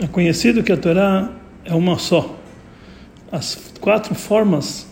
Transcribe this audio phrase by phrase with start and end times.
[0.00, 1.28] É conhecido que a Torá
[1.64, 2.36] é uma só.
[3.32, 4.86] As quatro formas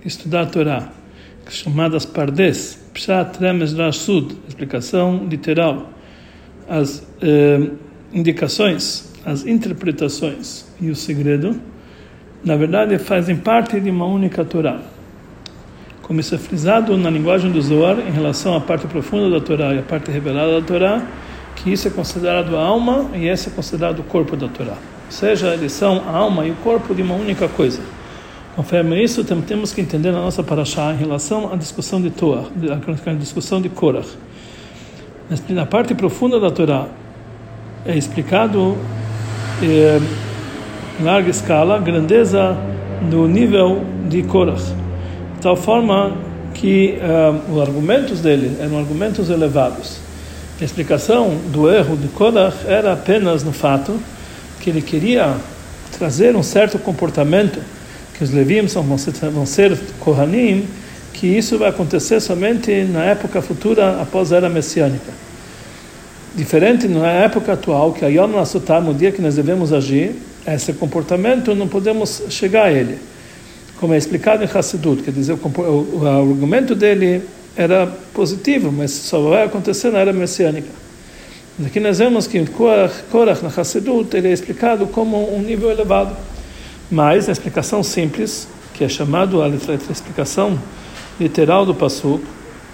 [0.00, 0.88] de estudar a Torá,
[1.46, 5.90] chamadas pardes, pshat, remes, rashud, explicação literal,
[6.66, 7.68] as eh,
[8.14, 11.60] indicações, as interpretações e o segredo,
[12.42, 14.80] na verdade fazem parte de uma única Torá.
[16.00, 19.74] Como isso é frisado na linguagem do Zohar em relação à parte profunda da Torá
[19.74, 21.06] e à parte revelada da Torá,
[21.56, 24.74] que isso é considerado a alma e esse é considerado o corpo da Torá.
[25.06, 27.80] Ou seja, eles são a alma e o corpo de uma única coisa.
[28.54, 32.50] Conforme isso, temos que entender na nossa paraxá em relação à discussão de Toa,
[33.06, 34.08] a discussão de Korach.
[35.48, 36.86] Na parte profunda da Torá
[37.84, 38.76] é explicado
[39.62, 40.00] eh,
[40.98, 42.56] em larga escala a grandeza
[43.10, 44.62] do nível de Korach,
[45.34, 46.12] de tal forma
[46.54, 50.05] que eh, os argumentos dele eram argumentos elevados.
[50.58, 54.00] A explicação do erro de Korach era apenas no fato
[54.58, 55.36] que ele queria
[55.98, 57.60] trazer um certo comportamento
[58.14, 60.66] que os Levim são, vão ser, vão ser Kohanim,
[61.12, 65.12] que isso vai acontecer somente na época futura após a era messiânica.
[66.34, 70.14] Diferente na época atual, que a Yom Lasutam, o dia que nós devemos agir,
[70.46, 72.98] esse comportamento não podemos chegar a ele.
[73.78, 77.22] Como é explicado em Hassidut, quer dizer, o, o, o argumento dele
[77.56, 80.68] era positivo, mas só vai acontecer na era messiânica.
[81.64, 86.14] Aqui nós vemos que Korach, na Hassedut ele é explicado como um nível elevado.
[86.90, 90.58] Mas a explicação simples, que é chamado a explicação
[91.18, 92.22] literal do Passuk,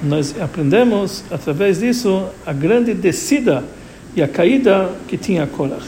[0.03, 3.63] nós aprendemos através disso a grande descida
[4.17, 5.87] e a caída que tinha Korach.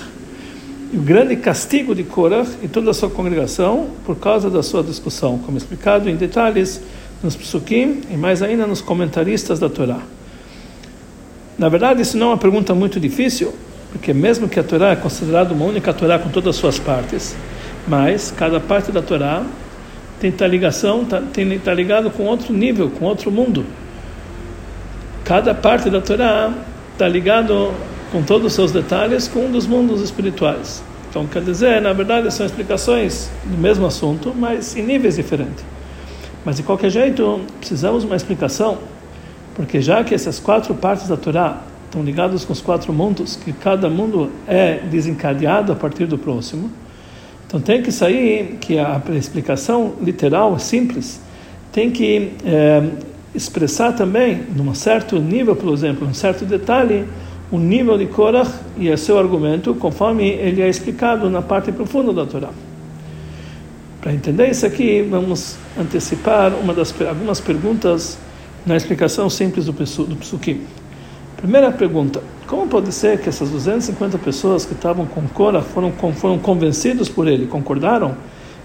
[0.93, 4.85] E o grande castigo de Korach e toda a sua congregação por causa da sua
[4.85, 6.81] discussão, como explicado em detalhes
[7.25, 9.99] nos psukim e mais ainda nos comentaristas da Torá.
[11.59, 13.55] Na verdade, isso não é uma pergunta muito difícil,
[13.91, 17.35] porque mesmo que a Torá é considerada uma única Torá com todas as suas partes,
[17.89, 19.43] mas cada parte da Torá
[20.21, 23.65] tem estar ligação, tá, tem estar ligado com outro nível, com outro mundo.
[25.25, 26.53] Cada parte da Torá
[26.93, 27.73] está ligado
[28.13, 30.83] com todos os seus detalhes com um dos mundos espirituais.
[31.09, 35.65] Então, quer dizer, na verdade, são explicações do mesmo assunto, mas em níveis diferentes.
[36.45, 38.79] Mas de qualquer jeito, precisamos de uma explicação,
[39.55, 43.53] porque já que essas quatro partes da Torá estão ligadas com os quatro mundos, que
[43.53, 46.71] cada mundo é desencadeado a partir do próximo,
[47.47, 51.21] então tem que sair que a explicação literal, simples,
[51.73, 52.83] tem que é,
[53.35, 57.05] expressar também, num certo nível, por exemplo, um certo detalhe,
[57.51, 62.13] o nível de Korach e o seu argumento, conforme ele é explicado na parte profunda
[62.13, 62.51] da Torá.
[64.05, 68.19] Para entender isso aqui, vamos antecipar uma das, algumas perguntas
[68.67, 70.61] na explicação simples do, do Psukim.
[71.39, 76.39] Primeira pergunta: como pode ser que essas 250 pessoas que estavam com Cora foram, foram
[76.39, 78.15] convencidos por ele, concordaram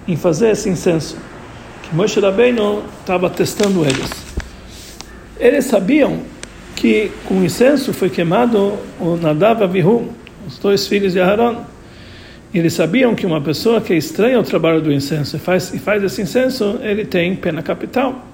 [0.06, 1.16] em fazer esse incenso?
[1.84, 4.10] Que Moshe Rabbeinu estava testando eles.
[5.40, 6.20] Eles sabiam
[6.76, 9.82] que com o incenso foi queimado o Nadav e
[10.46, 11.64] os dois filhos de Aaron.
[12.54, 15.78] Eles sabiam que uma pessoa que é estranha ao trabalho do incenso e faz, e
[15.78, 18.26] faz esse incenso, ele tem pena capital.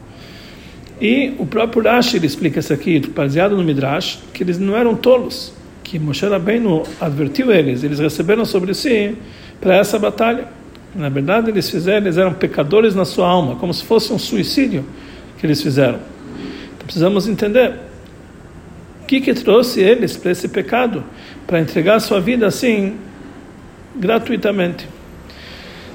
[1.01, 4.95] E o próprio Rashi ele explica isso aqui, baseado no Midrash, que eles não eram
[4.95, 5.51] tolos,
[5.83, 9.17] que Moshe Rabbeinu advertiu eles, eles receberam sobre si
[9.59, 10.47] para essa batalha.
[10.95, 14.85] Na verdade, eles fizeram, eles eram pecadores na sua alma, como se fosse um suicídio
[15.37, 15.99] que eles fizeram.
[16.73, 17.73] Então, precisamos entender
[19.03, 21.03] o que que trouxe eles para esse pecado,
[21.45, 22.95] para entregar sua vida assim
[23.97, 24.87] gratuitamente.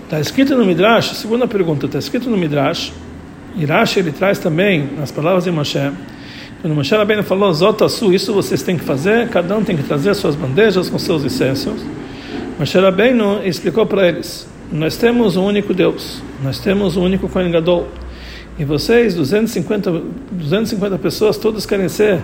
[0.05, 2.93] Está escrito no Midrash, segunda pergunta, está escrito no Midrash,
[3.67, 5.79] Rashi ele traz também, nas palavras de Moshe,
[6.61, 10.15] quando Moshe Rabbeinu falou, Zotasu, isso vocês têm que fazer, cada um tem que trazer
[10.15, 11.85] suas bandejas com seus incêndios.
[12.59, 17.51] Moshe Rabbeinu explicou para eles, nós temos um único Deus, nós temos um único Kohen
[17.51, 17.89] Gadol,
[18.59, 19.91] e vocês, 250,
[20.33, 22.21] 250 pessoas, todos querem ser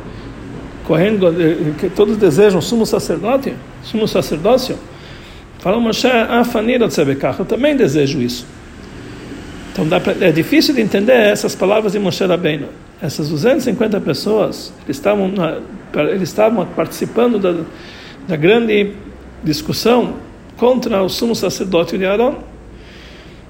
[0.87, 4.77] Kohen, eh, todos desejam sumo sacerdote, sumo sacerdócio,
[5.67, 6.07] Fala Moshe,
[7.41, 8.47] eu também desejo isso.
[9.73, 12.69] Então pra, é difícil de entender essas palavras de Moshe Rabbeinu.
[13.03, 15.35] Essas 250 pessoas, eles estavam,
[16.09, 17.65] eles estavam participando da,
[18.29, 18.93] da grande
[19.43, 20.15] discussão
[20.57, 22.37] contra o sumo sacerdote de Aaron.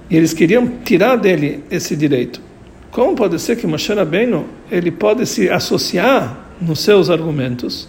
[0.08, 2.40] E eles queriam tirar dele esse direito.
[2.90, 7.86] Como pode ser que Moshe Rabbeinu ele pode se associar nos seus argumentos,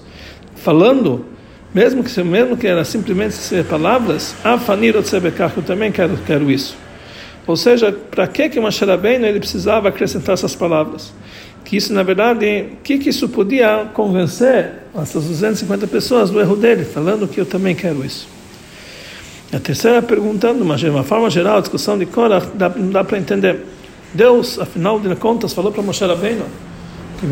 [0.53, 1.25] falando
[1.73, 4.95] mesmo que mesmo que era simplesmente ser palavras, afanir
[5.57, 6.75] eu também quero quero isso.
[7.45, 11.13] Ou seja, para que que Moshe Rabbeinu ele precisava acrescentar essas palavras?
[11.63, 16.83] Que isso na verdade, que que isso podia convencer essas 250 pessoas do erro dele,
[16.83, 18.27] falando que eu também quero isso.
[19.53, 22.41] A terceira perguntando, mas de uma forma geral, a discussão de Korah
[22.75, 23.65] não dá para entender.
[24.13, 26.45] Deus, afinal de contas, falou para Moshe Rabbeinu
[27.19, 27.25] que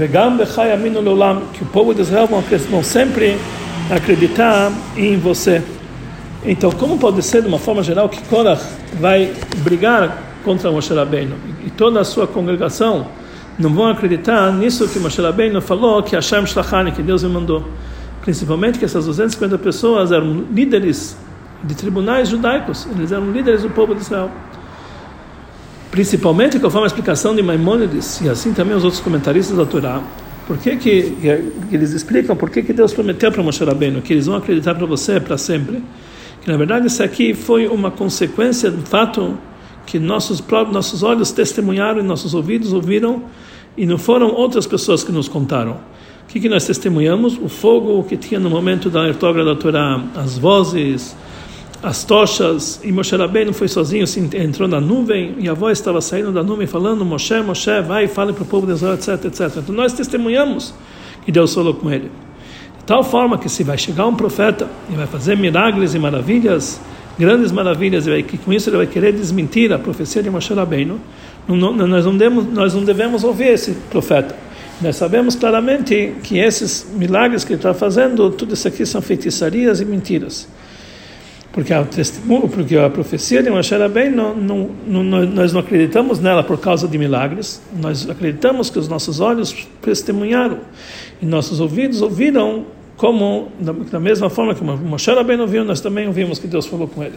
[1.54, 3.38] que o povo de Israel vão sempre
[3.90, 5.62] acreditar em você.
[6.44, 8.60] Então, como pode ser, de uma forma geral, que Korah
[9.00, 11.36] vai brigar contra Moshe Rabbeinu
[11.66, 13.08] e toda a sua congregação
[13.58, 17.66] não vão acreditar nisso que Moshe Rabbeinu falou, que Hashem Shlachani, que Deus me mandou.
[18.22, 21.18] Principalmente que essas 250 pessoas eram líderes
[21.64, 24.30] de tribunais judaicos, eles eram líderes do povo de Israel.
[25.90, 30.02] Principalmente conforme a explicação de Maimônides e assim também os outros comentaristas da Torá,
[30.48, 34.14] por que, que, que eles explicam por que, que Deus prometeu para Moshe Rabbeinu que
[34.14, 35.84] eles vão acreditar para você para sempre?
[36.42, 39.38] Que na verdade isso aqui foi uma consequência do fato
[39.86, 43.24] que nossos próprios nossos olhos testemunharam e nossos ouvidos ouviram
[43.78, 45.74] e não foram outras pessoas que nos contaram.
[46.24, 47.38] O que, que nós testemunhamos?
[47.38, 51.16] O fogo que tinha no momento da ortogra da Torá, as vozes,
[51.86, 56.32] as tochas, e Moshe Rabbeinu foi sozinho, entrou na nuvem, e a voz estava saindo
[56.32, 59.58] da nuvem falando, Moshe, Moshe, vai e fale para o povo de Israel, etc, etc.
[59.58, 60.74] Então nós testemunhamos
[61.24, 62.10] que Deus falou com ele.
[62.80, 66.82] De tal forma que se vai chegar um profeta e vai fazer milagres e maravilhas,
[67.20, 71.00] grandes maravilhas, e que com isso ele vai querer desmentir a profecia de Moshe Rabbeinu,
[71.48, 74.36] não, não, nós, não devemos, nós não devemos ouvir esse profeta.
[74.82, 79.82] Nós sabemos claramente que esses milagres que ele está fazendo, tudo isso aqui são feitiçarias
[79.82, 80.48] e mentiras.
[81.56, 81.86] Porque a,
[82.54, 86.86] porque a profecia de Moshe Rabbeinu, não, não, não, nós não acreditamos nela por causa
[86.86, 90.60] de milagres, nós acreditamos que os nossos olhos testemunharam
[91.22, 92.66] e nossos ouvidos ouviram
[92.98, 96.90] como, da, da mesma forma que Moshe Rabbeinu ouviu, nós também ouvimos que Deus falou
[96.90, 97.16] com ele.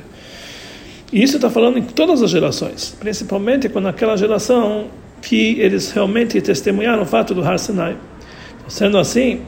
[1.12, 4.86] E isso está falando em todas as gerações, principalmente quando aquela geração
[5.20, 7.96] que eles realmente testemunharam o fato do Har Sinai.
[8.56, 9.40] Então, sendo assim,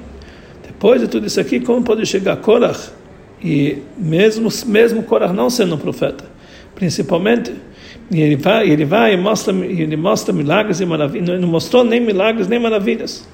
[0.67, 2.99] depois de tudo isso aqui, como pode chegar Korah
[3.43, 6.25] e mesmo mesmo Korah não sendo um profeta,
[6.75, 7.53] principalmente
[8.11, 12.01] e ele vai ele vai e mostra ele mostra milagres e maravilhas, não mostrou nem
[12.01, 13.27] milagres nem maravilhas.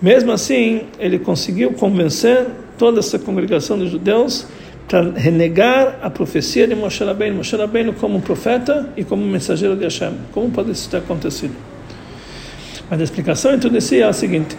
[0.00, 2.46] Mesmo assim, ele conseguiu convencer
[2.78, 4.46] toda essa congregação de judeus
[4.86, 9.84] para renegar a profecia de Moshe Rabbeinu, Moshe Rabbeinu como profeta e como mensageiro de
[9.84, 10.12] Hashem.
[10.32, 11.54] Como pode isso ter acontecido?
[12.88, 14.56] Mas a explicação tudo isso é a seguinte: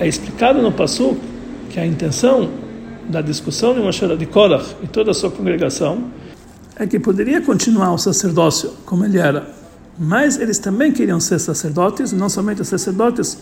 [0.00, 1.16] é explicado no Passu
[1.68, 2.50] que a intenção
[3.10, 6.04] da discussão de Moshe de Korach e toda a sua congregação
[6.76, 9.46] é que poderia continuar o sacerdócio como ele era,
[9.98, 13.38] mas eles também queriam ser sacerdotes, não somente sacerdotes,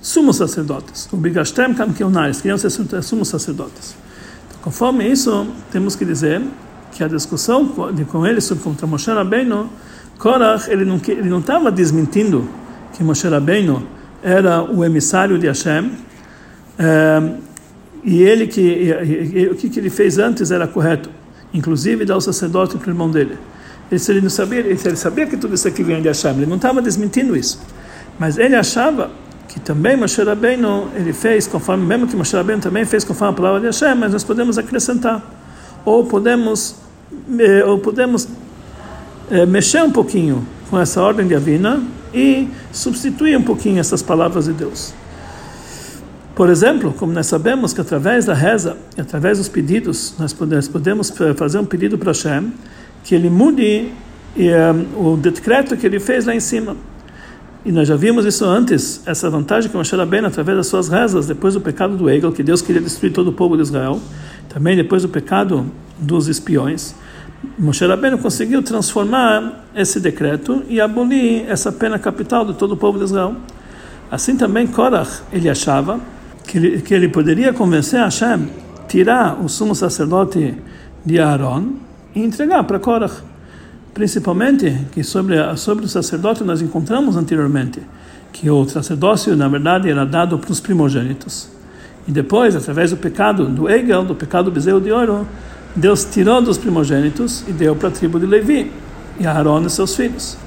[0.00, 1.08] sumos sacerdotes.
[1.12, 3.94] O Bigastem Kamkeunares queriam ser sumos sacerdotes.
[4.62, 6.42] Conforme isso, temos que dizer
[6.92, 9.68] que a discussão com ele sobre contra Moshe Rabbeinu,
[10.18, 12.48] Korach, ele não ele não estava desmentindo
[12.94, 13.86] que Moshe Rabbeinu
[14.22, 15.92] era o emissário de Hashem,
[16.78, 17.32] é,
[18.06, 21.10] e ele que e, e, o que, que ele fez antes era correto,
[21.52, 23.36] inclusive dar o sacerdote para o irmão dele.
[23.90, 26.46] Ele, ele não sabia, ele, ele sabia que tudo isso aqui vinha de Hashem, ele
[26.46, 27.60] não estava desmentindo isso,
[28.16, 29.10] mas ele achava
[29.48, 33.36] que também Moshe Rabbeinu ele fez conforme, mesmo que Moshe Rabbeinu também fez conforme a
[33.36, 35.22] palavra de Hashem, mas nós podemos acrescentar,
[35.84, 36.76] ou podemos,
[37.38, 38.28] eh, ou podemos
[39.30, 41.82] é, mexer um pouquinho com essa ordem divina
[42.14, 44.94] e substituir um pouquinho essas palavras de Deus.
[46.36, 51.58] Por exemplo, como nós sabemos que através da reza, através dos pedidos, nós podemos fazer
[51.58, 52.52] um pedido para Hashem
[53.02, 53.90] que ele mude
[54.94, 56.76] o decreto que ele fez lá em cima.
[57.64, 61.26] E nós já vimos isso antes, essa vantagem que Moshe Rabbeinu, através das suas rezas,
[61.26, 63.98] depois do pecado do Egel, que Deus queria destruir todo o povo de Israel,
[64.46, 65.64] também depois do pecado
[65.98, 66.94] dos espiões,
[67.58, 72.98] Moshe Rabbeinu conseguiu transformar esse decreto e abolir essa pena capital de todo o povo
[72.98, 73.34] de Israel.
[74.10, 75.98] Assim também Korach, ele achava
[76.56, 78.48] que ele, que ele poderia convencer Hashem
[78.88, 80.54] tirar o sumo sacerdote
[81.04, 81.74] de Aaron
[82.14, 83.12] e entregar para Korach.
[83.92, 87.82] Principalmente que sobre sobre o sacerdote nós encontramos anteriormente
[88.32, 91.50] que o sacerdócio na verdade era dado para os primogênitos.
[92.08, 95.26] E depois através do pecado do Egel do pecado do bezerro de ouro
[95.74, 98.72] Deus tirou dos primogênitos e deu para a tribo de Levi
[99.20, 100.38] e Aaron e seus filhos.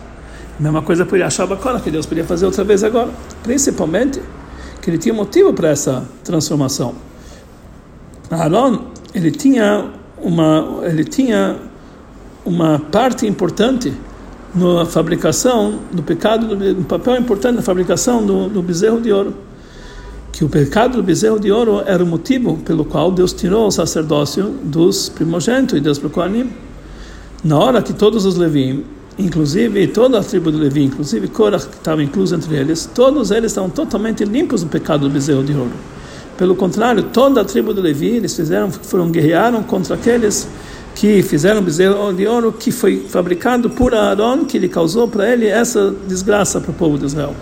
[0.59, 3.09] A mesma coisa por Yashab agora que Deus podia fazer outra vez agora.
[3.43, 4.19] Principalmente
[4.89, 6.95] que ele tinha motivo para essa transformação
[8.31, 11.57] Aaron ele tinha uma ele tinha
[12.45, 13.93] uma parte importante
[14.55, 19.35] na fabricação do pecado, um papel importante na fabricação do, do bezerro de ouro.
[20.31, 23.71] Que o pecado do bezerro de ouro era o motivo pelo qual Deus tirou o
[23.71, 26.47] sacerdócio dos primogênitos e Deus procurou.
[27.43, 28.83] Na hora que todos os Levim,
[29.19, 33.51] inclusive toda a tribo de Levi, inclusive Korah, que estava incluso entre eles, todos eles
[33.51, 35.73] estavam totalmente limpos do pecado do bezerro de ouro.
[36.37, 40.47] Pelo contrário, toda a tribo de Levi, eles fizeram, foram guerrearam contra aqueles
[40.95, 45.29] que fizeram um bezerro de ouro que foi fabricado por Aaron, que ele causou para
[45.31, 47.35] ele essa desgraça para o povo de Israel.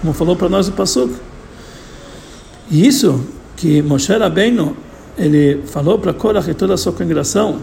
[0.00, 1.14] Como falou para nós o Pasuk.
[2.68, 3.24] E isso
[3.56, 4.76] que Moshe Rabbeinu,
[5.16, 7.60] ele falou para Korach e toda a sua congregação,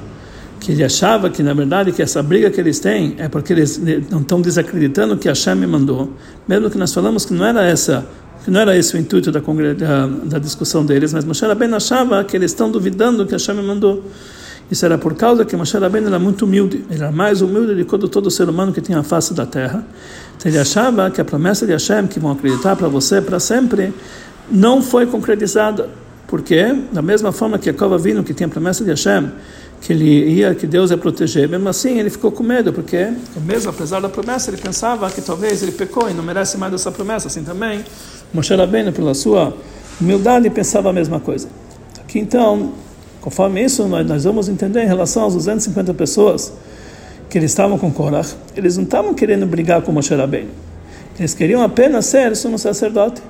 [0.64, 3.80] que ele achava que na verdade que essa briga que eles têm é porque eles
[4.10, 6.14] não estão desacreditando que Hashem me mandou,
[6.48, 8.06] mesmo que nós falamos que não era essa
[8.46, 12.24] que não era esse o intuito da, da, da discussão deles, mas Moshe Rabbeinu achava
[12.24, 14.04] que eles estão duvidando que Hashem me mandou.
[14.70, 17.86] Isso era por causa que Moshe Rabbeinu era muito humilde, ele era mais humilde do
[17.86, 19.86] que todo ser humano que tinha a face da terra.
[20.36, 23.94] Então ele achava que a promessa de Hashem, que vão acreditar para você para sempre,
[24.52, 25.90] não foi concretizada.
[26.34, 29.30] Porque, da mesma forma que Jacob vindo que tinha a promessa de Hashem,
[29.80, 31.48] que ele ia, que Deus ia proteger.
[31.48, 33.14] Mesmo assim, ele ficou com medo, porque
[33.46, 36.92] mesmo apesar da promessa, ele pensava que talvez ele pecou e não merece mais essa
[36.92, 37.28] promessa.
[37.28, 37.86] Assim também,
[38.34, 39.56] Moshe Rabbeinu, pela sua
[40.02, 41.48] humildade, pensava a mesma coisa.
[42.02, 42.74] Aqui então,
[43.22, 46.52] conforme isso, nós, nós vamos entender em relação às 250 pessoas
[47.30, 50.50] que eles estavam com Korach, eles não estavam querendo brigar com Moshe Rabbeinu.
[51.20, 53.22] Eles queriam apenas ser sumo sacerdote.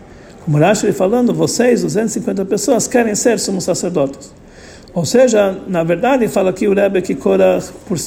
[0.46, 4.34] Como Rashi falando, vocês, 250 pessoas, querem ser sumos sacerdotes.
[4.94, 7.60] Ou seja, na verdade, fala aqui o Rebbe que Korah,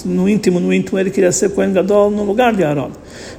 [0.04, 2.90] no íntimo, no íntimo, ele queria ser Kohen Gadol no lugar de Aaron.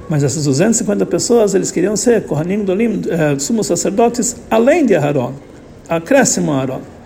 [0.08, 5.32] Mas essas 250 pessoas, eles queriam ser Kohanim Dolim, eh, sumos sacerdotes, além de Aaron,
[5.88, 6.97] acréscimo a Aaron.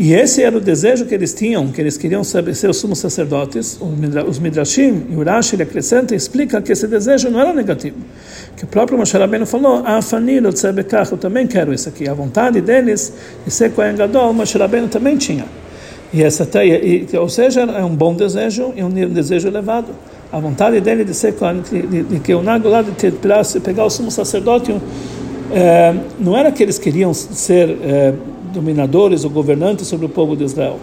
[0.00, 3.00] E esse era o desejo que eles tinham, que eles queriam ser, ser os sumos
[3.00, 3.80] sacerdotes.
[4.28, 7.96] Os Midrashim e o Rashi ele acrescenta e explica que esse desejo não era negativo.
[8.56, 12.08] Que o próprio Moshe Rabbeinu falou, Afanilo tzebekach, eu também quero isso aqui.
[12.08, 13.12] A vontade deles
[13.44, 15.46] de ser Kohen Gadol, Moshe Rabbeinu também tinha.
[16.12, 19.88] E essa, e, ou seja, é um bom desejo e um desejo elevado.
[20.30, 23.12] A vontade dele de ser de, de, de que o Nago lá de ter,
[23.64, 24.72] pegar o sumo sacerdote,
[25.50, 28.14] é, não era que eles queriam ser é,
[28.48, 30.78] dominadores ou governantes sobre o povo de Israel.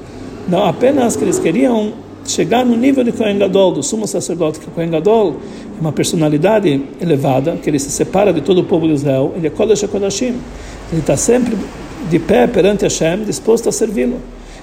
[0.48, 1.94] Não, apenas que eles queriam
[2.28, 5.36] chegar no nível de Kohen Gadol, do sumo sacerdote, que o Kohen Gadol
[5.78, 9.48] é uma personalidade elevada, que ele se separa de todo o povo de Israel, ele
[9.48, 10.36] é Kodesh HaKodashim,
[10.92, 11.56] ele está sempre
[12.10, 14.20] de pé perante Hashem, disposto a servi-lo.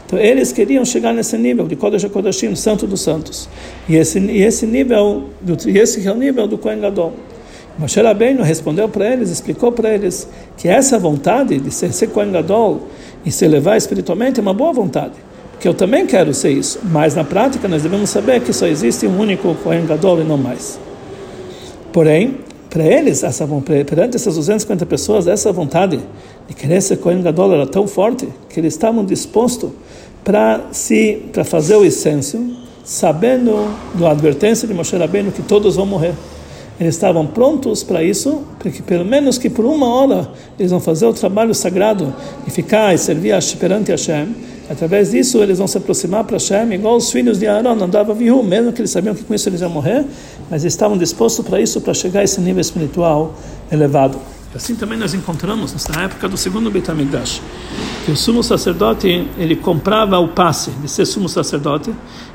[0.07, 3.49] Então eles queriam chegar nesse nível de Kodesh HaKodashim, Santo dos Santos.
[3.89, 5.25] E esse, e esse nível,
[5.67, 7.13] e esse é o nível do Kohen Gadol.
[7.79, 12.31] Moshe Rabbeinu respondeu para eles, explicou para eles que essa vontade de ser, ser Kohen
[12.31, 12.89] Gadol
[13.25, 15.15] e se elevar espiritualmente é uma boa vontade.
[15.53, 19.07] Porque eu também quero ser isso, mas na prática nós devemos saber que só existe
[19.07, 20.79] um único Kohen Gadol e não mais.
[21.93, 22.39] Porém,
[22.69, 23.47] para eles, essa,
[23.87, 26.01] perante essas 250 pessoas, essa vontade
[26.49, 29.71] de querer ser Kohen Gadol era tão forte que eles estavam dispostos
[30.25, 35.87] para se para fazer o essêncio, sabendo da advertência de Moshe Rabbeinu que todos vão
[35.87, 36.15] morrer.
[36.81, 41.07] Eles estavam prontos para isso, porque pelo menos que por uma hora eles vão fazer
[41.07, 42.13] o trabalho sagrado
[42.47, 44.35] e ficar e servir perante Hashem.
[44.71, 48.43] Através disso eles vão se aproximar para Hashem, igual os filhos de Aaron andavam viu,
[48.43, 50.05] mesmo que eles sabiam que com isso eles iam morrer,
[50.51, 53.35] mas estavam dispostos para isso, para chegar a esse nível espiritual
[53.71, 54.19] elevado.
[54.55, 57.41] Assim também nós encontramos nessa época do segundo Beit HaMikdash,
[58.05, 61.91] que o sumo sacerdote ele comprava o passe de ser sumo sacerdote,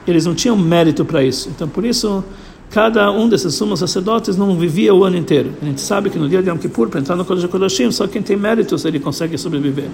[0.07, 1.49] eles não tinham mérito para isso.
[1.49, 2.23] Então por isso
[2.69, 5.53] cada um desses sumos sacerdotes não vivia o ano inteiro.
[5.61, 8.07] A gente sabe que no dia de Yom Kippur, para entrar no Kodesh HaKodashim, só
[8.07, 9.89] quem tem méritos ele consegue sobreviver.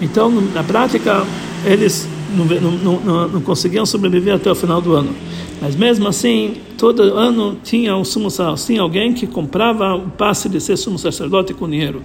[0.00, 1.24] Então, na prática,
[1.64, 5.14] eles não, não, não, não, conseguiam sobreviver até o final do ano.
[5.60, 10.60] Mas mesmo assim, todo ano tinha um sumo tinha alguém que comprava o passe de
[10.60, 12.02] ser sumo sacerdote com dinheiro.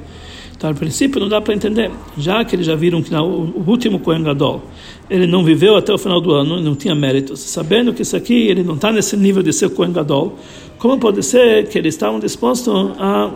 [0.62, 3.98] Então, a princípio, não dá para entender, já que eles já viram que o último
[3.98, 4.62] Kohen Gadol,
[5.10, 8.48] ele não viveu até o final do ano, não tinha méritos, sabendo que isso aqui,
[8.48, 10.38] ele não está nesse nível de ser Kohen Gadol,
[10.78, 13.32] como pode ser que eles estavam dispostos a,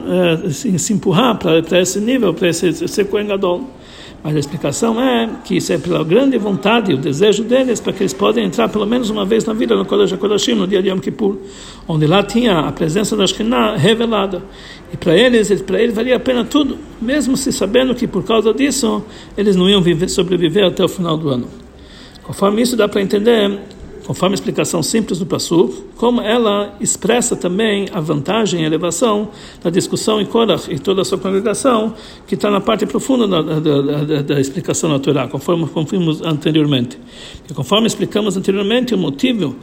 [0.45, 3.71] a, se, se empurrar para esse nível, para ser Kohen Gadol?
[4.25, 7.93] Mas a explicação é que isso é pela grande vontade e o desejo deles para
[7.93, 10.81] que eles podem entrar pelo menos uma vez na vida no Kodesh HaKodashim, no dia
[10.81, 11.37] de Yom Kippur,
[11.87, 14.41] onde lá tinha a presença da Shekhinah revelada.
[14.91, 18.51] E para eles, para eles valia a pena tudo, mesmo se sabendo que por causa
[18.51, 19.05] disso
[19.37, 21.47] eles não iam viver, sobreviver até o final do ano.
[22.23, 23.59] Conforme isso dá para entender
[24.05, 29.29] conforme a explicação simples do Passuk, como ela expressa também a vantagem e a elevação
[29.63, 31.93] da discussão em Korach e toda a sua congregação,
[32.27, 36.99] que está na parte profunda da, da, da, da explicação na Torá, conforme vimos anteriormente.
[37.49, 39.55] E conforme explicamos anteriormente, o motivo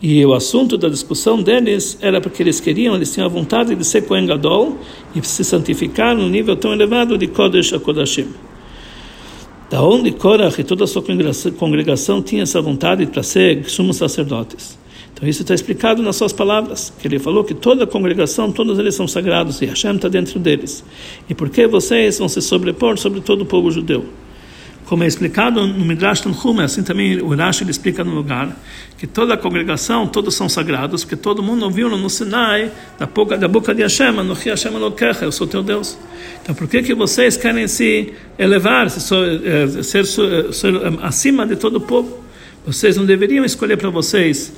[0.00, 3.84] e o assunto da discussão deles era porque eles queriam, eles tinham a vontade de
[3.84, 4.76] ser Kohen Gadol
[5.14, 8.28] e se santificar no nível tão elevado de Kodesh a Kodashim.
[9.70, 11.02] Da onde Korach e toda a sua
[11.58, 14.78] congregação tinha essa vontade para ser sumos sacerdotes.
[15.12, 18.78] Então isso está explicado nas suas palavras, que ele falou que toda a congregação, todos
[18.78, 20.82] eles são sagrados e Hashem está dentro deles.
[21.28, 24.06] E por que vocês vão se sobrepor sobre todo o povo judeu?
[24.88, 28.56] Como é explicado no Midrash Tanhuma, assim também o Rashi ele explica no lugar,
[28.96, 33.36] que toda a congregação, todos são sagrados, porque todo mundo ouviu no Sinai, da boca,
[33.36, 35.98] da boca de Hashem, no Hashem Elokecha, eu sou teu Deus.
[36.42, 41.46] Então por que que vocês querem se elevar, se, eh, ser, ser, ser eh, acima
[41.46, 42.24] de todo o povo?
[42.66, 44.52] Vocês não deveriam escolher para vocês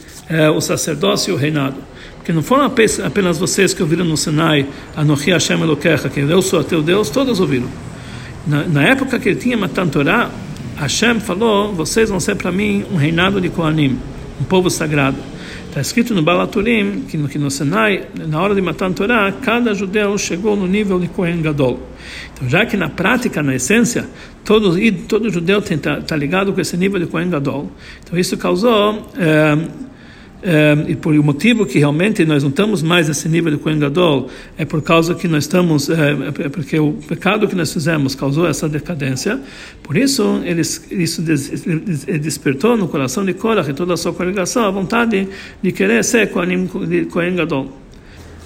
[0.56, 1.76] o sacerdócio e o reinado.
[2.16, 6.62] Porque não foram apenas vocês que ouviram no Sinai, Anochi Hashem Elokecha, que eu sou
[6.64, 7.89] teu Deus, todos ouviram.
[8.46, 10.30] Na, na época que ele tinha Matan Torah,
[10.76, 13.98] Hashem falou: vocês vão ser para mim um reinado de Kohanim,
[14.40, 15.18] um povo sagrado.
[15.68, 19.72] Está escrito no Balaturim que no, que no Sinai, na hora de Matan Torah, cada
[19.72, 21.78] judeu chegou no nível de Kohen Gadol.
[22.32, 24.08] Então, já que na prática, na essência,
[24.44, 27.70] todo, todo judeu está tá ligado com esse nível de Kohen Gadol,
[28.02, 29.08] então isso causou.
[29.16, 29.56] É,
[30.88, 34.28] e por o motivo que realmente nós não estamos mais nesse nível de Kohen Gadol
[34.56, 36.12] é por causa que nós estamos é,
[36.44, 39.38] é porque o pecado que nós fizemos causou essa decadência.
[39.82, 41.64] Por isso eles isso des,
[42.22, 45.28] despertou no coração de Korah e toda a sua congregação a vontade
[45.62, 47.68] de querer ser Kohen Gadol.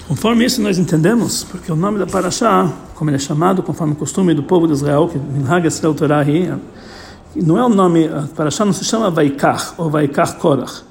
[0.09, 3.97] Conforme isso nós entendemos, porque o nome da Parashá, como ele é chamado, conforme o
[3.97, 6.27] costume do povo de Israel, que Minhag Torah,
[7.37, 10.83] não é o nome, a Parashá não se chama Vaikach ou Vaikach Korach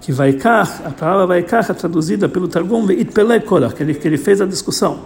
[0.00, 4.18] que Vaikach, a palavra Vaikach é traduzida pelo Targum Pele Korach, que ele, que ele
[4.18, 5.00] fez a discussão.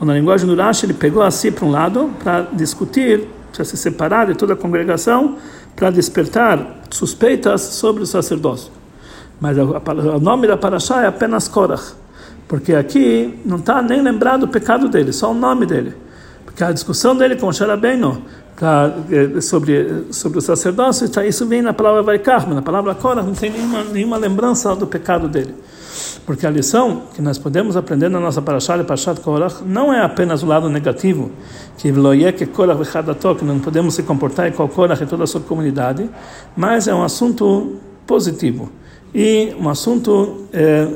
[0.00, 3.76] Ou na linguagem do Rashi, ele pegou assim para um lado para discutir, para se
[3.76, 5.36] separar de toda a congregação,
[5.74, 8.70] para despertar suspeitas sobre o sacerdócio.
[9.40, 11.94] Mas o nome da Parashá é apenas Korach,
[12.46, 15.94] porque aqui não está nem lembrado o pecado dele, só o nome dele.
[16.44, 18.22] Porque a discussão dele com Sharabeno
[18.56, 22.94] pra, eh, sobre, sobre o sacerdócio, tá, isso vem na palavra Vaikar, mas na palavra
[22.94, 25.54] Korah não tem nenhuma, nenhuma lembrança do pecado dele.
[26.26, 30.00] Porque a lição que nós podemos aprender na nossa Parashat e Parashat Korah não é
[30.02, 31.30] apenas o lado negativo,
[31.76, 31.92] que
[33.36, 36.08] que não podemos se comportar igual Korah e toda a sua comunidade,
[36.56, 38.70] mas é um assunto positivo
[39.14, 40.88] e um assunto é,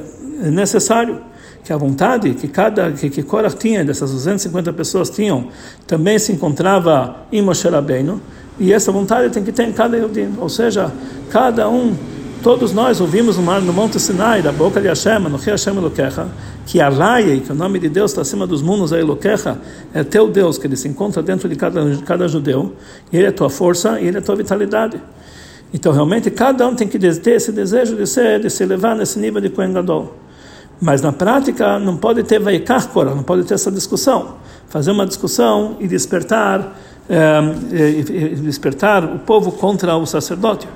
[0.50, 1.20] necessário
[1.64, 5.48] que a vontade que cada que, que Korah tinha dessas 250 pessoas tinham
[5.86, 8.20] também se encontrava em Moshe Rabbeinu
[8.58, 10.90] e essa vontade tem que ter em cada Yudim, ou seja,
[11.30, 11.94] cada um
[12.42, 15.76] todos nós ouvimos no, mar, no Monte Sinai da boca de Hashem, no Rei Hashem
[15.76, 16.28] Elokecha,
[16.66, 19.58] que Arraia, que o nome de Deus está acima dos mundos, é Elokecha,
[19.92, 22.74] é teu Deus, que ele se encontra dentro de cada, de cada judeu,
[23.12, 25.00] e ele é tua força e ele é tua vitalidade.
[25.72, 29.18] Então, realmente, cada um tem que ter esse desejo de ser, de se elevar nesse
[29.18, 30.14] nível de Kohen Gadol.
[30.80, 34.36] Mas na prática não pode ter vaikar Korah, não pode ter essa discussão.
[34.68, 36.76] Fazer uma discussão e despertar,
[37.08, 37.40] é,
[37.72, 40.68] e despertar o povo contra o sacerdote.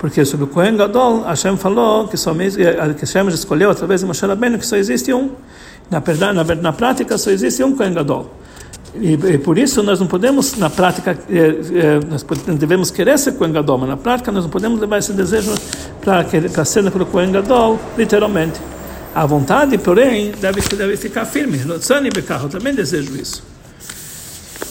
[0.00, 4.24] Porque sobre o Kohen Gadol, Hashem falou que, eh, que Hashem escolheu através de Moshe
[4.24, 5.30] Rabbeinu que só existe um.
[5.90, 8.30] Na, na, na prática só existe um Kohen Gadol.
[8.94, 12.24] E, e, por isso nós não podemos, na prática, eh, nós
[12.58, 15.52] devemos querer ser Kohen Gadol, mas na prática nós não podemos levar esse desejo
[16.00, 18.58] para ser pelo Kohen Gadol, literalmente.
[19.14, 21.60] A vontade, porém, deve, deve ficar firme.
[21.66, 23.42] Eu também desejo isso.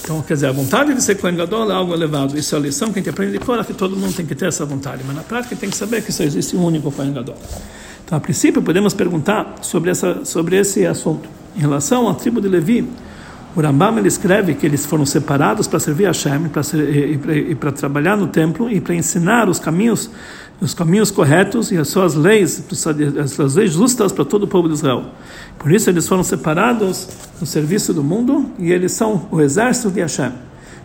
[0.01, 2.37] Então, quer dizer, a vontade de ser Kohen Gadol é algo elevado.
[2.37, 4.33] Isso é a lição que a gente aprende de Korah, que todo mundo tem que
[4.33, 5.03] ter essa vontade.
[5.05, 7.37] Mas na prática tem que saber que só existe um único Kohen Gadol.
[8.03, 11.29] Então, a princípio, podemos perguntar sobre, essa, sobre esse assunto.
[11.55, 12.89] Em relação à tribo de Levi,
[13.55, 16.49] o Rambam ele escreve que eles foram separados para servir a Hashem
[17.49, 20.09] e para trabalhar no templo e para ensinar os caminhos
[20.61, 22.63] os caminhos corretos e as suas leis,
[23.21, 25.05] as suas leis justas para todo o povo de Israel.
[25.57, 27.07] Por isso eles foram separados
[27.39, 30.31] no serviço do mundo e eles são o exército de Hashem.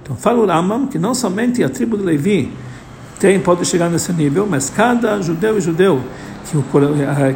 [0.02, 2.52] Então fala o Rambam que não somente a tribo de Levi
[3.18, 6.00] tem, pode chegar nesse nível, mas cada judeu e judeu
[6.50, 6.64] que o,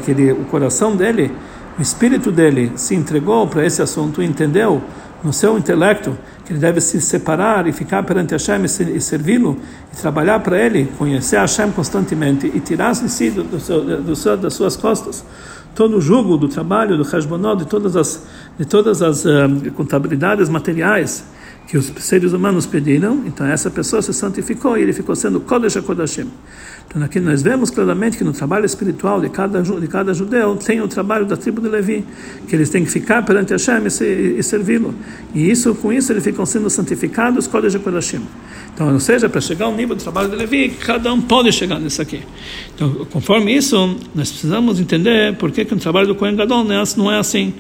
[0.05, 1.33] que ele, o coração dele,
[1.79, 4.83] o espírito dele se entregou para esse assunto, entendeu
[5.23, 9.59] no seu intelecto que ele deve se separar e ficar perante Hashem e servi-lo
[9.93, 14.17] e trabalhar para ele, conhecer Hashem constantemente e tirar de si do, do seu, do
[14.17, 15.25] seu, das suas costas.
[15.75, 18.27] Todo o jugo do trabalho do Hashbonot, de todas as
[18.59, 21.25] de todas as uh, contabilidades materiais
[21.69, 25.77] que os seres humanos pediram, então essa pessoa se santificou e ele ficou sendo Kodesh
[25.77, 26.27] HaKodashim.
[26.89, 30.81] Então aqui nós vemos claramente que no trabalho espiritual de cada, de cada judeu tem
[30.81, 32.07] o trabalho da tribo de Levi,
[32.49, 34.95] que eles têm que ficar perante Hashem e, e servi-lo.
[35.35, 38.23] E isso, com isso eles ficam sendo santificados Kodesh HaKodashim.
[38.73, 41.79] Então, ou seja, para chegar ao nível do trabalho de Levi, cada um pode chegar
[41.79, 42.23] nisso aqui.
[42.75, 47.13] Então, conforme isso, nós precisamos entender por que, que o trabalho do Kohen Gadol não
[47.13, 47.53] é assim.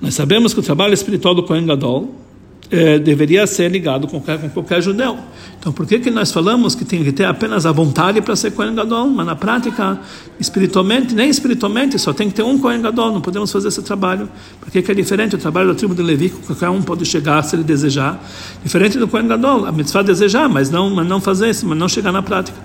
[0.00, 2.26] Nós sabemos que o trabalho espiritual do Kohen Gadol
[2.70, 5.18] é, deveria ser ligado com qualquer, com qualquer judeu.
[5.58, 8.52] Então, por que, que nós falamos que tem que ter apenas a vontade para ser
[8.52, 9.98] Kohen Gadol, mas na prática,
[10.38, 14.28] espiritualmente, nem espiritualmente, só tem que ter um Kohen Gadol, não podemos fazer esse trabalho.
[14.60, 17.04] Por que, que é diferente o trabalho da tribo de Levi, que qualquer um pode
[17.04, 18.22] chegar se ele desejar,
[18.62, 21.88] diferente do Kohen Gadol, a mitzvah desejar, mas não, mas não fazer isso, mas não
[21.88, 22.56] chegar na prática.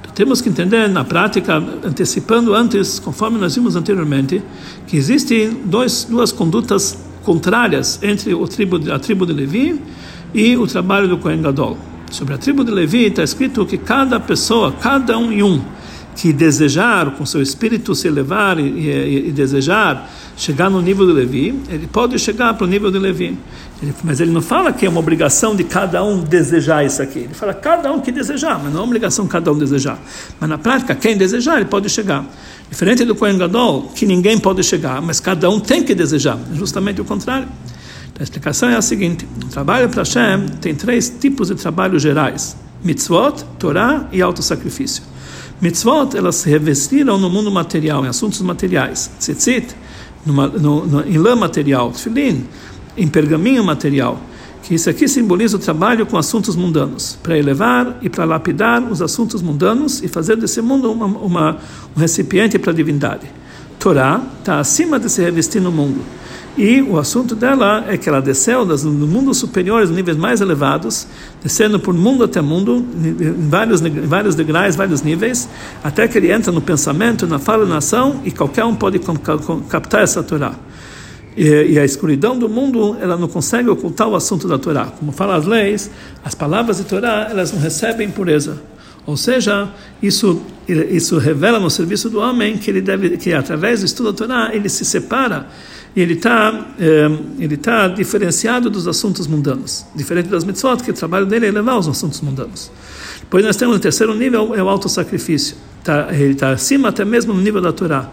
[0.00, 4.42] Então, temos que entender na prática, antecipando antes, conforme nós vimos anteriormente,
[4.86, 9.78] que existem dois, duas condutas contrárias entre o tribo, a tribo de Levi
[10.32, 11.76] e o trabalho do Kohen Gadol.
[12.10, 15.60] Sobre a tribo de Levi está escrito que cada pessoa, cada um e um,
[16.16, 21.12] que desejar, com seu espírito se elevar e, e, e, desejar chegar no nível de
[21.12, 23.36] Levi, ele pode chegar para o nível de Levi.
[23.82, 27.18] Ele, mas ele não fala que é uma obrigação de cada um desejar isso aqui.
[27.18, 29.98] Ele fala cada um que desejar, mas não é uma obrigação cada um desejar.
[30.38, 32.24] Mas na prática, quem desejar, ele pode chegar.
[32.70, 36.38] Diferente do Kohen Gadol, que ninguém pode chegar, mas cada um tem que desejar.
[36.54, 37.48] Justamente o contrário.
[38.18, 42.56] A explicação é a seguinte: o trabalho para Hashem tem três tipos de trabalhos gerais:
[42.84, 45.02] mitzvot, Torá e autossacrifício.
[45.60, 49.10] Mitzvot, elas se revestiram no mundo material, em assuntos materiais.
[49.18, 49.74] Tzitzit,
[50.28, 51.90] numa, no, no, em lã material.
[51.90, 52.44] Tfilin,
[52.96, 54.20] em pergaminho material
[54.62, 59.00] que isso aqui simboliza o trabalho com assuntos mundanos, para elevar e para lapidar os
[59.00, 61.56] assuntos mundanos e fazer desse mundo uma, uma,
[61.96, 63.26] um recipiente para a divindade.
[63.78, 66.02] Torá está acima de se revestir no mundo.
[66.58, 71.06] E o assunto dela é que ela desceu dos mundos superiores, níveis mais elevados,
[71.40, 75.48] descendo por mundo até mundo, em vários, em vários degraus, vários níveis,
[75.84, 79.00] até que ele entra no pensamento, na fala, na ação, e qualquer um pode
[79.68, 80.52] captar essa Torá.
[81.36, 84.86] E, e, a escuridão do mundo ela não consegue ocultar o assunto da Torá.
[84.86, 85.88] Como fala as leis,
[86.24, 88.60] as palavras de Torá elas não recebem pureza.
[89.06, 89.68] Ou seja,
[90.02, 94.18] isso isso revela no serviço do homem que ele deve que através do estudo da
[94.18, 95.46] Torá ele se separa
[95.98, 100.94] e ele está eh, ele tá diferenciado dos assuntos mundanos, diferente das mitzvot que o
[100.94, 102.70] trabalho dele é levar os assuntos mundanos.
[103.18, 105.56] Depois nós temos o terceiro nível é o auto sacrifício.
[105.82, 108.12] Tá, ele está acima até mesmo no nível da Torá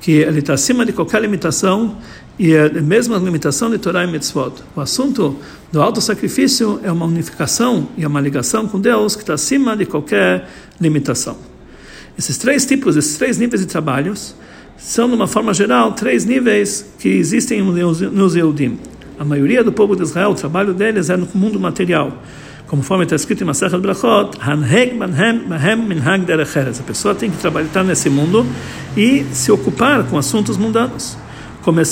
[0.00, 1.98] que ele está acima de qualquer limitação
[2.38, 4.62] e é a mesma limitação de Torá e Mitzvot.
[4.74, 5.36] O assunto
[5.70, 9.84] do auto sacrifício é uma unificação e uma ligação com Deus que está acima de
[9.84, 10.48] qualquer
[10.80, 11.36] limitação.
[12.16, 14.34] Esses três tipos, esses três níveis de trabalhos,
[14.78, 18.78] são, de uma forma geral, três níveis que existem nos Eudim.
[19.18, 22.22] A maioria do povo de Israel, o trabalho deles é no mundo material.
[22.68, 25.42] Conforme está escrito em Masachat Brachot, Hanheg Mahem.
[26.78, 28.46] A pessoa tem que trabalhar nesse mundo
[28.96, 31.16] e se ocupar com assuntos mundanos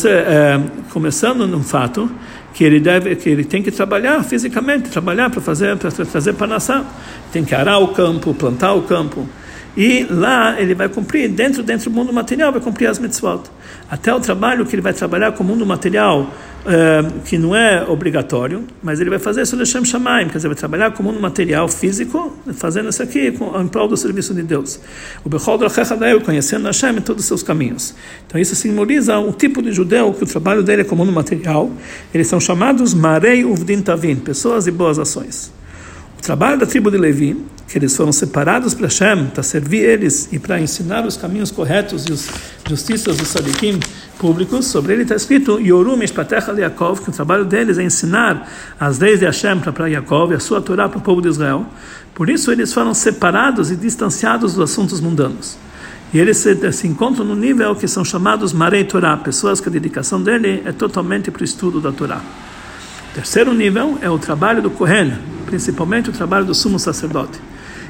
[0.06, 2.10] é, começando num fato
[2.54, 6.84] que ele deve, que ele tem que trabalhar fisicamente, trabalhar para fazer, para trazer panassá,
[7.30, 9.28] tem que arar o campo, plantar o campo,
[9.76, 13.42] e lá ele vai cumprir dentro dentro do mundo material vai cumprir as mitzvot.
[13.90, 16.22] Até o trabalho que ele vai trabalhar com o mundo material
[16.66, 20.56] uh, que não é obrigatório, mas ele vai fazer isso Shem Shamaim, quer dizer, vai
[20.56, 24.42] trabalhar com o mundo material físico, fazendo isso aqui com, em prol do serviço de
[24.42, 24.80] Deus.
[25.24, 27.94] O Bechol Drachechadael, conhecendo Hashem em todos os seus caminhos.
[28.26, 31.12] Então isso simboliza o tipo de judeu que o trabalho dele é com o mundo
[31.12, 31.70] material.
[32.12, 35.52] Eles são chamados Marei Uvdin Tavin, pessoas de boas ações.
[36.18, 37.36] O trabalho da tribo de Levi,
[37.68, 42.06] que eles foram separados para Hashem, para servir eles e para ensinar os caminhos corretos
[42.06, 42.28] e as
[42.68, 43.78] justiças dos sadikim
[44.18, 48.48] públicos, sobre ele está escrito Yorum Mishpatecha Yaakov, que o trabalho deles é ensinar
[48.78, 51.66] as leis de Hashem para Yaakov e a sua Torá para o povo de Israel.
[52.14, 55.58] Por isso eles foram separados e distanciados dos assuntos mundanos.
[56.14, 59.72] E eles se, se encontram no nível que são chamados Marei Torá, pessoas que a
[59.72, 62.22] dedicação dele é totalmente para o estudo da Torá.
[63.16, 65.14] Terceiro nível é o trabalho do Kohen,
[65.46, 67.40] principalmente o trabalho do sumo sacerdote,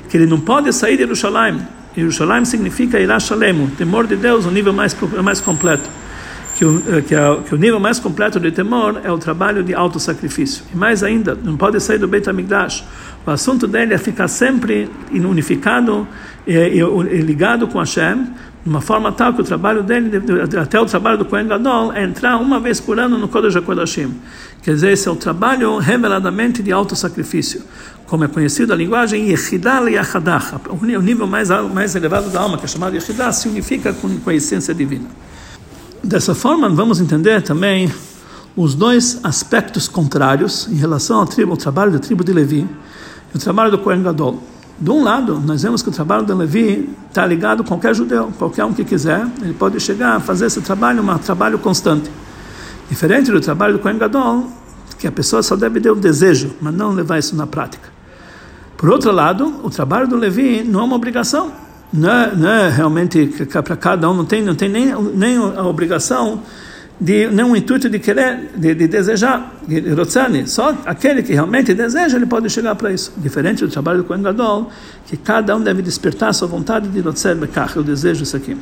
[0.08, 1.58] que ele não pode sair de Jerusalém.
[1.96, 5.90] Jerusalém significa Irá Shalem, temor de Deus, o nível mais, mais completo.
[6.54, 7.14] Que o, eh, que,
[7.48, 10.62] que o nível mais completo de temor é o trabalho de autossacrifício.
[10.72, 12.84] E mais ainda, não pode sair do Beit HaMikdash.
[13.26, 16.06] O assunto dele é ficar sempre unificado
[16.46, 18.26] e, e, e ligado com Hashem,
[18.62, 20.22] de uma forma tal que o trabalho dele,
[20.60, 24.14] até o trabalho do Kohen Gadol, é entrar uma vez por ano no Kodesh HaKodashim.
[24.66, 27.62] Quer dizer, esse é o trabalho reveladamente de autossacrifício.
[28.04, 32.64] Como é conhecido a linguagem Yehidah Yachadach, o nível mais, mais elevado da alma, que
[32.64, 35.06] é chamado Yehidah, se unifica com, com a essência divina.
[36.02, 37.88] Dessa forma, vamos entender também
[38.56, 42.68] os dois aspectos contrários em relação ao, tribo, ao trabalho da tribo de Levi
[43.32, 44.42] e o trabalho do Kohen Gadol.
[44.80, 48.32] De um lado, nós vemos que o trabalho de Levi está ligado a qualquer judeu,
[48.36, 52.10] qualquer um que quiser, ele pode chegar a fazer esse trabalho, um trabalho constante.
[52.88, 54.50] Diferente do trabalho do Kohen Gadol,
[54.98, 57.88] que a pessoa só deve ter o desejo, mas não levar isso na prática.
[58.76, 61.52] Por outro lado, o trabalho do Levi não é uma obrigação.
[61.92, 63.26] Não é, não é realmente
[63.64, 66.42] para cada um, não tem, não tem nem, nem a obrigação
[67.00, 69.54] de não um intuito de querer, de, de desejar.
[70.46, 73.12] Só aquele que realmente deseja, ele pode chegar para isso.
[73.16, 74.70] Diferente do trabalho do Kohen Gadol,
[75.06, 78.56] que cada um deve despertar a sua vontade de Rotzani Bekach, eu desejo isso aqui.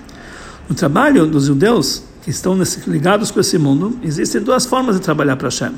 [0.68, 5.37] No trabalho dos judeus, que estão ligados com esse mundo, existem duas formas de trabalhar
[5.37, 5.72] para Hashem.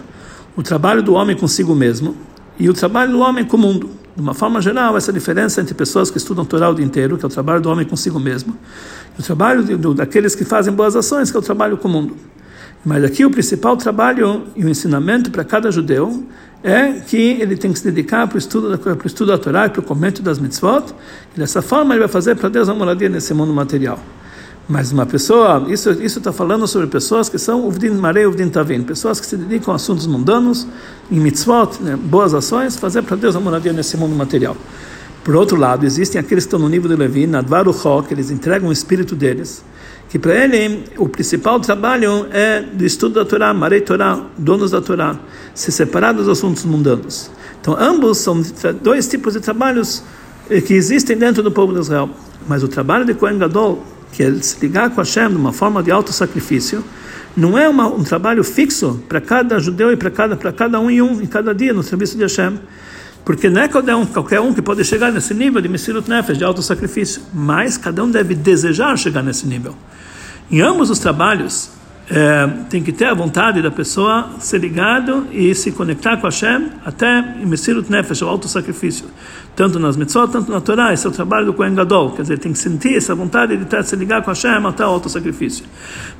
[0.56, 2.16] O trabalho do homem consigo mesmo
[2.56, 3.90] e o trabalho do homem com o mundo.
[4.14, 7.24] De uma forma geral, essa diferença entre pessoas que estudam Torá o dia inteiro, que
[7.24, 8.56] é o trabalho do homem consigo mesmo,
[9.18, 11.88] e o trabalho de, do, daqueles que fazem boas ações, que é o trabalho com
[11.88, 12.16] o mundo.
[12.84, 16.24] Mas aqui o principal trabalho e o ensinamento para cada judeu
[16.62, 19.66] é que ele tem que se dedicar para o estudo para o estudo da Torá
[19.66, 20.94] e para o comento das mitzvot,
[21.34, 23.98] e dessa forma ele vai fazer para Deus a moradia nesse mundo material.
[24.68, 29.20] Mas uma pessoa, isso está falando sobre pessoas que são uvdin marei uvdin tavin, pessoas
[29.20, 30.66] que se dedicam a assuntos mundanos,
[31.08, 34.56] em mitzvot, né, boas ações, fazer para Deus a moradia nesse mundo material.
[35.22, 37.44] Por outro lado, existem aqueles que estão no nível de Levi, na
[38.06, 39.64] que eles entregam o espírito deles,
[40.08, 44.80] que para ele o principal trabalho é do estudo da Torá, Marei Torá, donos da
[44.80, 45.16] Torá,
[45.54, 47.30] se separar dos assuntos mundanos.
[47.60, 48.40] Então, ambos são
[48.82, 50.02] dois tipos de trabalhos
[50.48, 52.10] eh, que existem dentro do povo de Israel.
[52.46, 53.84] Mas o trabalho de Kohen Gadol,
[54.16, 56.82] que é se ligar com Hashem de uma forma de auto-sacrifício,
[57.36, 60.90] não é uma, um trabalho fixo para cada judeu e para cada, para cada um
[60.90, 62.58] e um, em cada dia, no serviço de Hashem.
[63.26, 66.38] Porque não é qualquer um, qualquer um que pode chegar nesse nível de Messirut Nefesh,
[66.38, 69.74] de auto-sacrifício, mas cada um deve desejar chegar nesse nível.
[70.50, 71.68] Em ambos os trabalhos,
[72.08, 76.70] é, tem que ter a vontade da pessoa ser ligado e se conectar com Hashem
[76.86, 79.06] até Messirut Nefesh, o auto-sacrifício
[79.56, 82.38] tanto nas mitzvot, tanto na Torá, esse é o trabalho do Kohen Gadol, quer dizer,
[82.38, 85.64] tem que sentir essa vontade de estar, se ligar com Hashem até o auto-sacrifício.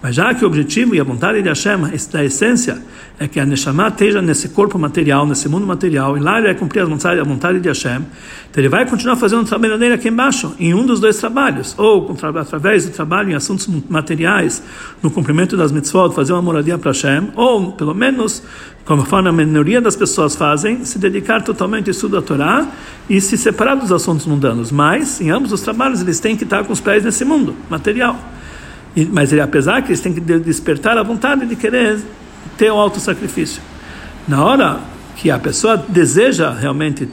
[0.02, 2.82] Mas já que o objetivo e a vontade de Hashem, da essência,
[3.18, 6.54] é que a Neshama esteja nesse corpo material, nesse mundo material, e lá ele vai
[6.54, 8.06] cumprir a vontade, a vontade de Hashem,
[8.50, 11.74] então ele vai continuar fazendo o trabalho dele aqui embaixo, em um dos dois trabalhos,
[11.78, 14.62] ou através do trabalho em assuntos materiais,
[15.02, 18.42] no cumprimento das mitzvot, fazer uma moradia para Hashem, ou pelo menos
[18.86, 22.66] conforme a maioria das pessoas fazem, se dedicar totalmente ao estudo da Torá
[23.10, 24.70] e se separar dos assuntos mundanos.
[24.70, 28.16] Mas, em ambos os trabalhos, eles têm que estar com os pés nesse mundo material.
[28.94, 32.00] E, mas, apesar que eles têm que despertar a vontade de querer
[32.56, 33.60] ter o auto sacrifício.
[34.26, 34.80] Na hora
[35.16, 37.08] que a pessoa deseja realmente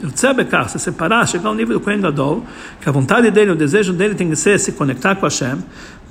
[0.68, 2.44] se separar, chegar ao nível do Kohen Gadol,
[2.80, 5.56] que a vontade dele, o desejo dele tem que ser se conectar com Hashem,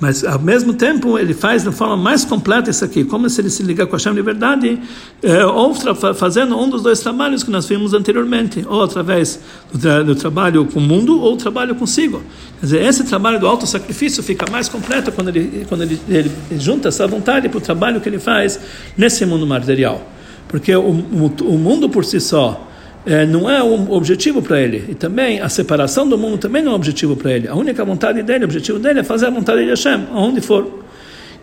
[0.00, 3.48] mas ao mesmo tempo ele faz de forma mais completa isso aqui, como se ele
[3.48, 4.80] se liga com Hashem de verdade,
[5.22, 5.72] é, ou
[6.16, 9.38] fazendo um dos dois trabalhos que nós vimos anteriormente, ou através
[9.72, 12.20] do, tra do trabalho com o mundo, ou trabalho consigo.
[12.58, 16.88] Quer dizer, esse trabalho do auto-sacrifício fica mais completo quando ele, quando ele, ele junta
[16.88, 18.58] essa vontade para o trabalho que ele faz
[18.96, 20.10] nesse mundo material
[20.54, 22.64] porque o, o, o mundo por si só
[23.04, 24.84] é, não é um objetivo para ele.
[24.88, 27.48] E também a separação do mundo também não é um objetivo para ele.
[27.48, 30.84] A única vontade dele, o objetivo dele é fazer a vontade de Hashem, aonde for.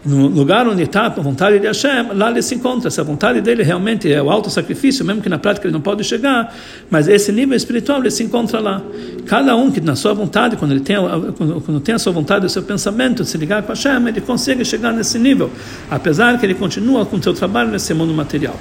[0.06, 2.90] No lugar onde está a vontade de Hashem, lá ele se encontra.
[2.90, 5.82] Se a vontade dele realmente é o alto sacrifício, mesmo que na prática ele não
[5.82, 6.56] pode chegar,
[6.90, 8.82] mas esse nível espiritual ele se encontra lá.
[9.26, 10.96] Cada um que na sua vontade, quando ele tem,
[11.38, 14.64] quando, quando tem a sua vontade, o seu pensamento, se ligar com Hashem, ele consegue
[14.64, 15.50] chegar nesse nível,
[15.90, 18.56] apesar que ele continua com o seu trabalho nesse mundo material.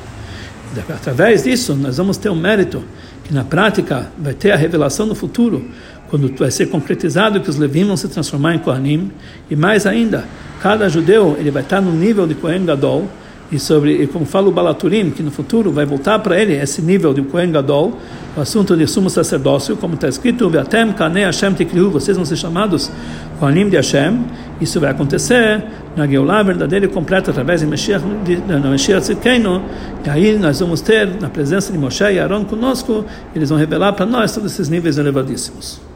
[0.88, 2.84] Através disso, nós vamos ter um mérito
[3.24, 5.64] que na prática vai ter a revelação no futuro,
[6.08, 9.10] quando vai ser concretizado que os Levim vão se transformar em Kohanim,
[9.48, 10.24] e mais ainda,
[10.60, 13.08] cada judeu ele vai estar no nível de Kohen Gadol,
[13.52, 16.80] e sobre, e como fala o Balaturim, que no futuro vai voltar para ele esse
[16.80, 17.98] nível de Kohen Gadol,
[18.36, 22.36] o assunto de sumo sacerdócio, como está escrito, Beatem Kanei Hashem Tikriu, vocês vão ser
[22.36, 22.90] chamados
[23.40, 24.24] Kohanim de Hashem,
[24.60, 25.64] isso vai acontecer
[25.96, 28.04] na Geulah verdadeira e completa, através de Mashiach,
[30.04, 33.92] e aí nós vamos ter, na presença de Moshe e Aaron conosco, eles vão revelar
[33.94, 35.89] para nós todos esses níveis elevadíssimos.